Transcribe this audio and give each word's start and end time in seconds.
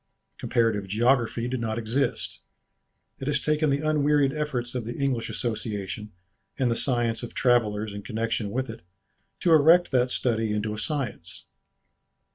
Comparative 0.39 0.87
geography 0.87 1.47
did 1.47 1.59
not 1.59 1.77
exist. 1.77 2.39
It 3.19 3.27
has 3.27 3.39
taken 3.39 3.69
the 3.69 3.87
unwearied 3.87 4.33
efforts 4.33 4.73
of 4.73 4.83
the 4.83 4.97
English 4.97 5.29
Association 5.29 6.11
and 6.57 6.71
the 6.71 6.75
science 6.75 7.21
of 7.21 7.35
travellers 7.35 7.93
in 7.93 8.01
connexion 8.01 8.49
with 8.49 8.67
it 8.67 8.81
to 9.41 9.53
erect 9.53 9.91
that 9.91 10.09
study 10.09 10.53
into 10.53 10.73
a 10.73 10.77
science. 10.79 11.45